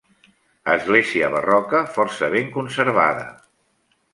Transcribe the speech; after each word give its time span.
Església 0.75 1.29
barroca 1.35 1.81
força 1.99 2.31
ben 2.37 2.51
conservada. 2.59 3.29